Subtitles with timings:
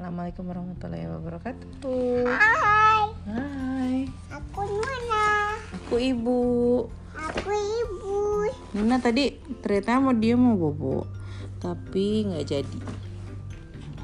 [0.00, 2.24] Assalamualaikum warahmatullahi wabarakatuh.
[2.24, 3.96] Hai, Hai,
[4.32, 5.28] aku Nuna.
[5.76, 6.40] aku ibu.
[7.12, 8.16] Aku ibu.
[8.72, 11.04] Nuna tadi ternyata mau dia mau bobo,
[11.60, 12.78] tapi nggak jadi.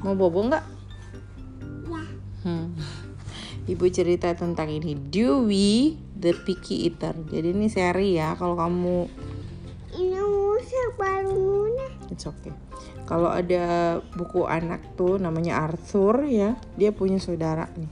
[0.05, 0.65] Mau bobo nggak?
[1.89, 2.03] Ya,
[2.45, 2.77] Hmm.
[3.65, 7.17] Ibu cerita tentang ini Dewey the Picky Eater.
[7.25, 8.37] Jadi ini seri ya.
[8.37, 9.09] Kalau kamu
[9.97, 11.89] ini musik baru Nuna.
[12.13, 12.66] It's okay.
[13.07, 17.87] Kalau ada buku anak tuh namanya Arthur ya, dia punya saudara nih.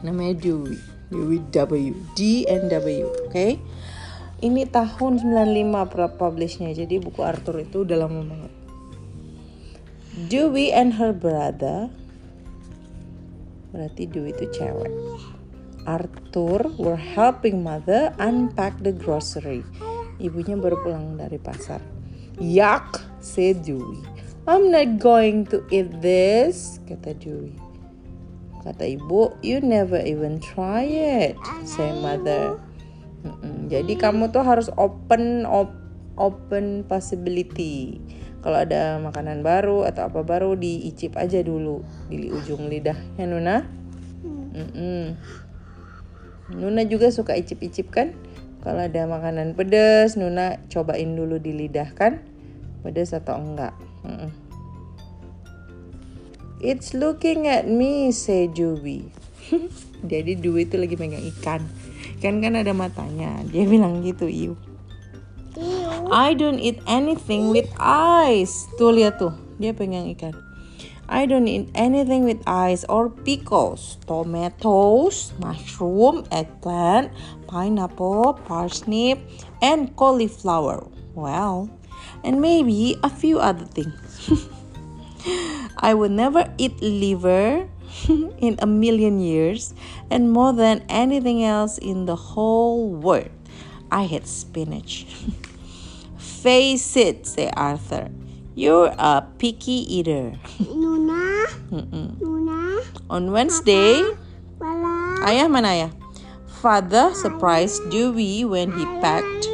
[0.00, 0.80] Namanya Dewey.
[1.12, 1.92] Dewey W.
[2.16, 3.04] D and W.
[3.28, 3.60] Oke.
[4.42, 6.72] Ini tahun 95 pra- publishnya.
[6.72, 8.52] Jadi buku Arthur itu udah lama banget.
[10.32, 11.92] Dewey and her brother.
[13.76, 14.92] Berarti Dewey itu cewek.
[15.84, 19.60] Arthur were helping mother unpack the grocery.
[20.16, 22.01] Ibunya baru pulang dari pasar.
[22.40, 24.00] Yuck, said Dewey.
[24.48, 27.54] I'm not going to eat this, kata Dewey.
[28.62, 31.34] Kata ibu, you never even try it,
[31.66, 32.58] say mother.
[33.70, 35.78] Jadi kamu tuh harus open op-
[36.18, 37.98] open possibility.
[38.42, 43.62] Kalau ada makanan baru atau apa baru diicip aja dulu di ujung lidah ya Nuna.
[44.52, 45.14] Mm-mm.
[46.58, 48.12] Nuna juga suka icip-icip kan?
[48.62, 52.22] Kalau ada makanan pedas, Nuna cobain dulu di lidah kan?
[52.86, 53.74] Pedas atau enggak?
[56.62, 59.10] It's looking at me, say Dewey.
[60.10, 61.66] Jadi Dewey itu lagi megang ikan.
[62.22, 63.42] Ikan kan ada matanya.
[63.50, 64.54] Dia bilang gitu, iu.
[65.58, 66.06] Iu.
[66.14, 68.70] I don't eat anything with eyes.
[68.78, 70.38] Tuh lihat tuh, dia pegang ikan.
[71.12, 77.12] I don't eat anything with eyes or pickles, tomatoes, mushroom, eggplant,
[77.46, 79.20] pineapple, parsnip,
[79.60, 80.88] and cauliflower.
[81.12, 81.68] Well,
[82.24, 83.92] and maybe a few other things.
[85.76, 87.68] I would never eat liver
[88.40, 89.74] in a million years,
[90.08, 93.28] and more than anything else in the whole world,
[93.92, 95.04] I hate spinach.
[96.16, 98.08] Face it, said Arthur.
[98.54, 100.32] You're a picky eater.
[101.72, 102.20] Mm-mm.
[103.08, 104.04] On Wednesday,
[104.60, 105.24] bala.
[105.24, 105.90] ayah mana ayah?
[106.60, 109.48] Father surprised Dewey when he packed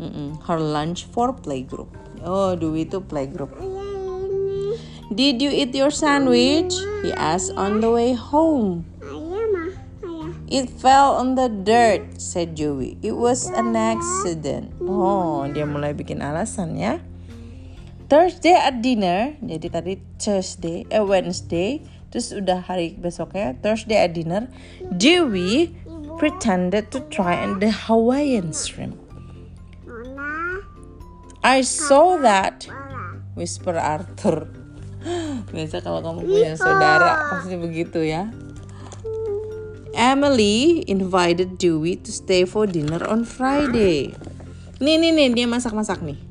[0.00, 1.92] mm-mm, her lunch for playgroup.
[2.24, 3.52] Oh, Dewey itu playgroup.
[5.12, 6.72] Did you eat your sandwich?
[7.04, 8.88] He asked on the way home.
[10.48, 12.96] It fell on the dirt, said Dewey.
[13.04, 14.72] It was an accident.
[14.80, 17.04] Oh, dia mulai bikin alasan ya.
[18.08, 24.48] Thursday at dinner, jadi tadi Thursday, eh Wednesday, terus udah hari besoknya Thursday at dinner,
[24.96, 25.76] Dewey
[26.16, 28.96] pretended to try and the Hawaiian shrimp.
[31.44, 32.64] I saw that,
[33.36, 34.48] whisper Arthur.
[35.54, 38.32] Biasa kalau kamu punya saudara pasti begitu ya.
[39.92, 44.16] Emily invited Dewey to stay for dinner on Friday.
[44.80, 46.27] Nih nih nih dia masak-masak nih.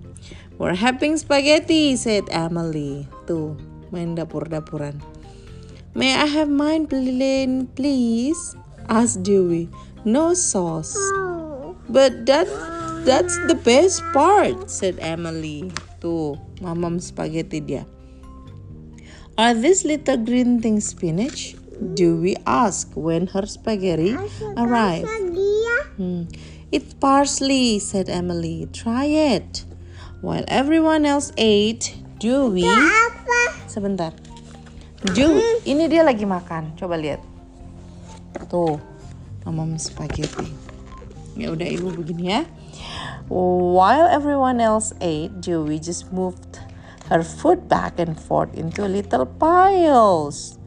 [0.58, 3.06] We're having spaghetti, said Emily.
[3.30, 3.54] Tuh,
[3.94, 4.98] main dapur-dapuran.
[5.94, 8.58] May I have mine, please?
[8.90, 9.70] asked Dewey.
[10.02, 10.98] No sauce.
[11.90, 12.50] But that
[13.06, 15.70] that's the best part, said Emily.
[16.02, 17.86] Tuh, mamam spaghetti dia.
[19.38, 21.54] Are these little green things spinach?
[21.94, 24.18] Dewey asked when her spaghetti
[24.58, 25.06] arrived.
[25.38, 25.78] dia.
[26.02, 26.26] Hmm.
[26.74, 28.66] It's parsley, said Emily.
[28.74, 29.67] Try it.
[30.26, 32.66] While everyone else ate, Dewey.
[33.70, 34.18] Sebentar.
[35.14, 36.74] Dewey, ini dia lagi makan.
[36.74, 37.22] Coba lihat.
[38.50, 38.82] Tuh,
[39.46, 40.50] mamam spaghetti.
[41.38, 42.42] Ya udah ibu begini ya.
[43.30, 46.58] While everyone else ate, Dewey just moved
[47.14, 50.58] her food back and forth into little piles.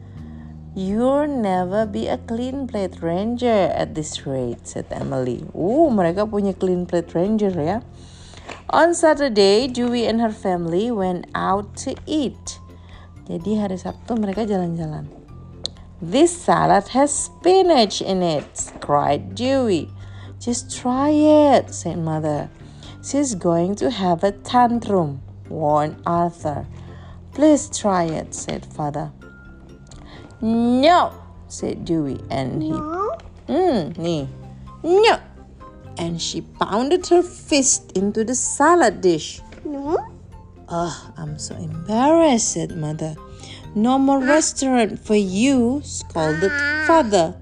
[0.71, 5.43] You'll never be a clean plate ranger at this rate, said Emily.
[5.51, 7.83] Uh, mereka punya clean plate ranger ya.
[8.71, 12.59] On Saturday, Dewey and her family went out to eat.
[13.27, 15.11] Jadi hari Sabtu mereka jalan-jalan.
[15.99, 19.91] This salad has spinach in it, cried Dewey.
[20.39, 22.47] Just try it, said mother.
[23.03, 25.19] She's going to have a tantrum,
[25.51, 26.63] warned Arthur.
[27.35, 29.11] Please try it, said father.
[30.39, 31.11] No,
[31.51, 32.73] said Dewey, and he
[33.51, 34.31] Hmm, nih.
[34.79, 35.30] No.
[35.99, 39.41] And she pounded her fist into the salad dish.
[39.65, 39.99] no.
[40.71, 43.19] Ugh, I'm so embarrassed, said mother.
[43.75, 46.51] No more restaurant for you, scolded
[46.87, 47.35] father.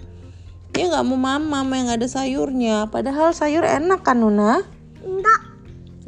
[0.74, 2.90] Dia nggak mau mama yang ada sayurnya.
[2.90, 4.66] Padahal sayur enak kan, Nuna?
[5.06, 5.42] Enggak.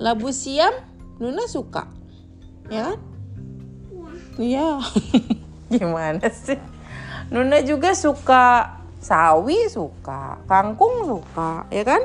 [0.01, 0.73] Labu siam,
[1.21, 1.85] Nuna suka.
[2.73, 2.99] Ya kan?
[4.41, 4.81] Iya.
[5.73, 6.57] Gimana sih?
[7.29, 12.01] Nuna juga suka sawi suka, kangkung suka, ya kan?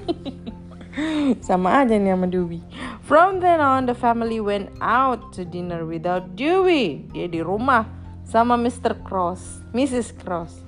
[1.46, 2.60] Sama aja nih sama Dewey.
[3.00, 7.08] From then on, the family went out to dinner without Dewey.
[7.16, 7.88] Dia di rumah
[8.28, 8.96] sama Mr.
[9.00, 10.12] Cross, Mrs.
[10.20, 10.60] Cross.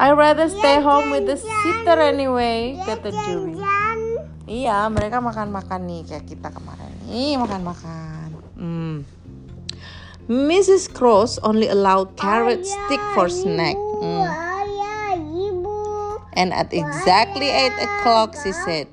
[0.00, 3.60] I rather stay home with the sitter anyway, kata Dewey.
[4.48, 6.90] Iya, mereka makan-makan nih kayak kita kemarin.
[7.04, 8.28] Nih, makan-makan.
[8.56, 8.96] Hmm.
[10.30, 10.88] Mrs.
[10.88, 13.76] Cross only allowed carrot stick for snack.
[16.40, 18.88] And at exactly 8 o'clock she said,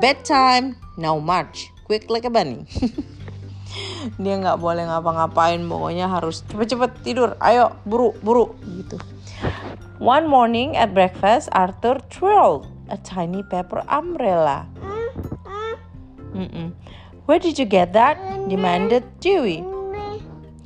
[0.00, 2.64] Bedtime, now march, quick like a bunny.
[4.16, 7.36] Dia nggak boleh ngapa-ngapain, pokoknya harus cepet-cepet tidur.
[7.44, 8.96] Ayo, buru, buru, gitu.
[10.00, 14.64] One morning at breakfast, Arthur twirled a tiny paper umbrella.
[16.32, 16.72] Mm-mm.
[17.28, 18.16] Where did you get that?
[18.48, 19.60] demanded Dewey.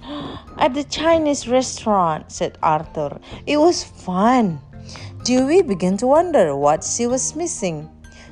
[0.63, 3.19] At the Chinese restaurant, said Arthur.
[3.47, 4.63] It was fun.
[5.25, 7.89] Dewey began to wonder what she was missing.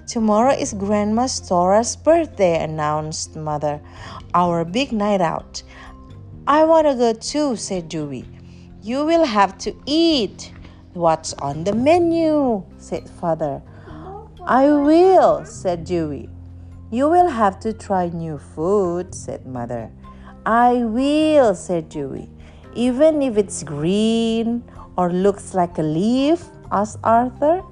[0.09, 3.81] Tomorrow is Grandma Stora's birthday, announced Mother.
[4.35, 5.63] Our big night out.
[6.49, 8.25] I want to go too, said Dewey.
[8.83, 10.53] You will have to eat.
[10.95, 12.65] What's on the menu?
[12.79, 13.63] said Father.
[14.45, 16.29] I will, said Dewey.
[16.91, 19.93] You will have to try new food, said Mother.
[20.45, 22.29] I will, said Dewey.
[22.75, 24.65] Even if it's green
[24.97, 27.63] or looks like a leaf, asked Arthur.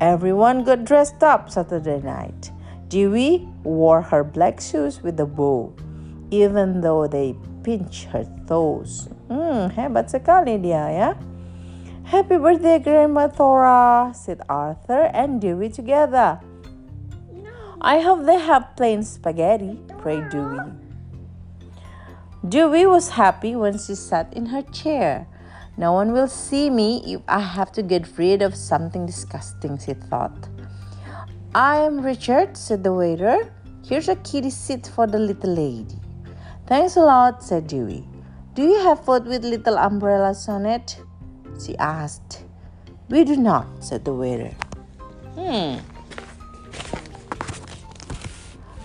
[0.00, 2.50] Everyone got dressed up Saturday night.
[2.88, 5.72] Dewey wore her black shoes with a bow,
[6.30, 9.08] even though they pinch her toes.
[9.28, 11.10] Hmm, hebat sekali dia ya.
[12.10, 16.42] Happy birthday, Grandma Thora, said Arthur and Dewey together.
[17.80, 20.74] I hope they have plain spaghetti, prayed Dewey.
[22.42, 25.29] Dewey was happy when she sat in her chair.
[25.80, 29.94] No one will see me if I have to get rid of something disgusting, she
[29.94, 30.48] thought.
[31.54, 33.50] I am Richard, said the waiter.
[33.88, 35.98] Here's a kitty seat for the little lady.
[36.66, 38.04] Thanks a lot, said Dewey.
[38.52, 41.00] Do you have food with little umbrellas on it?
[41.64, 42.44] She asked.
[43.08, 44.54] We do not, said the waiter.
[45.34, 45.78] Hmm.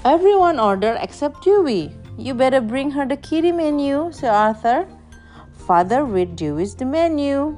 [0.05, 1.93] Everyone ordered except Dewey.
[2.17, 4.87] You better bring her the kitty menu, said Arthur.
[5.65, 7.57] Father Dewey's the menu.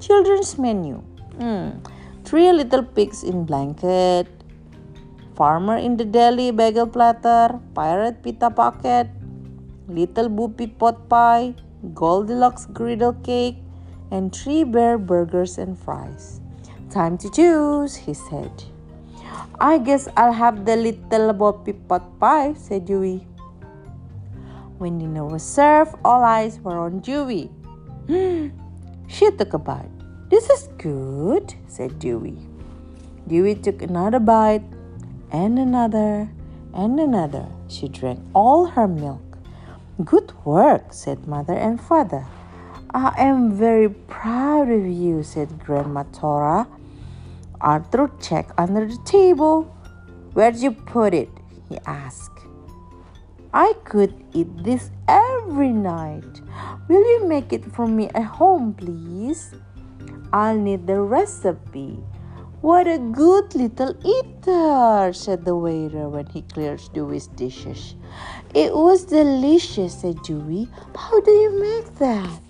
[0.00, 0.96] Children's menu.
[1.38, 1.78] Hmm.
[2.24, 4.26] Three little pigs in blanket.
[5.36, 7.60] Farmer in the deli bagel platter.
[7.72, 9.06] Pirate pita pocket.
[9.86, 11.54] Little boopy pot pie.
[11.94, 13.58] Goldilocks griddle cake.
[14.10, 16.40] And three bear burgers and fries.
[16.90, 18.50] Time to choose, he said.
[19.60, 23.24] I guess I'll have the little boppy pot pie, said Dewey.
[24.78, 27.50] When dinner was served, all eyes were on Dewey.
[29.08, 29.90] she took a bite.
[30.28, 32.36] This is good, said Dewey.
[33.26, 34.64] Dewey took another bite,
[35.32, 36.28] and another,
[36.74, 37.46] and another.
[37.68, 39.38] She drank all her milk.
[40.04, 42.26] Good work, said mother and father.
[42.92, 46.68] I am very proud of you, said Grandma Tora.
[47.60, 49.62] Arthur checked under the table.
[50.34, 51.30] Where'd you put it?
[51.68, 52.40] he asked.
[53.56, 56.42] I could eat this every night.
[56.88, 59.54] Will you make it for me at home, please?
[60.30, 61.96] I'll need the recipe.
[62.60, 67.94] What a good little eater, said the waiter when he cleared Dewey's dishes.
[68.52, 70.68] It was delicious, said Dewey.
[70.94, 72.44] How do you make that?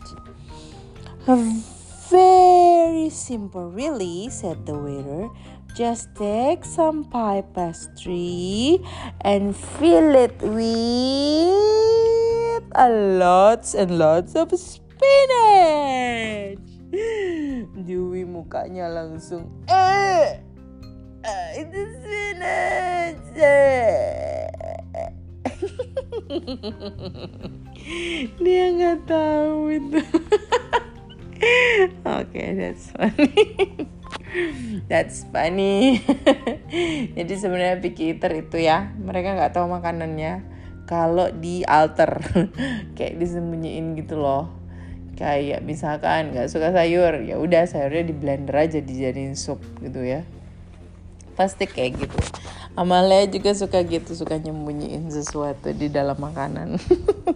[2.11, 5.31] Very simple, really, said the waiter.
[5.77, 8.81] Just take some pie pastry
[9.21, 11.53] and fill it with
[12.73, 12.89] a
[13.21, 14.97] lots and lots of spinach.
[17.85, 20.41] Dewey mukanya langsung eh,
[21.21, 23.37] eh itu spinach.
[28.41, 30.01] Dia nggak tahu itu.
[32.17, 33.93] okay, that's funny.
[34.91, 36.01] that's funny.
[37.17, 40.45] Jadi sebenarnya pikiter itu ya, mereka nggak tahu makanannya.
[40.87, 42.23] Kalau di alter,
[42.97, 44.53] kayak disembunyiin gitu loh.
[45.17, 50.23] Kayak misalkan nggak suka sayur, ya udah sayurnya di blender aja dijadiin sup gitu ya.
[51.35, 52.19] Pasti kayak gitu.
[52.77, 56.77] Amalia juga suka gitu, suka nyembunyiin sesuatu di dalam makanan.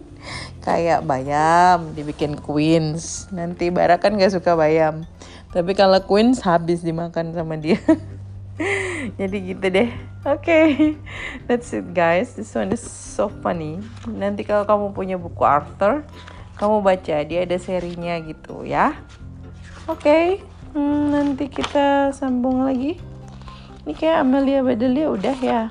[0.65, 3.25] Kayak bayam dibikin queens.
[3.33, 5.09] Nanti Bara kan gak suka bayam.
[5.51, 7.79] Tapi kalau queens habis dimakan sama dia.
[9.19, 9.89] Jadi gitu deh.
[10.21, 10.95] Okay,
[11.49, 12.37] that's it guys.
[12.37, 13.81] This one is so funny.
[14.05, 16.05] Nanti kalau kamu punya buku Arthur,
[16.61, 18.93] kamu baca dia ada serinya gitu ya.
[19.89, 20.25] Oke, okay.
[20.77, 23.01] hmm, nanti kita sambung lagi.
[23.81, 25.61] Ini kayak Amelia Bedelia udah ya.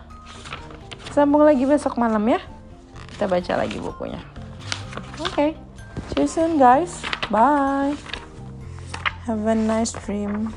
[1.15, 2.43] Sambung lagi besok malam ya.
[3.15, 4.19] Kita baca lagi bukunya.
[5.23, 5.51] Oke, okay.
[6.11, 7.07] see you soon guys.
[7.31, 8.10] Bye.
[9.31, 10.53] Have a nice dream.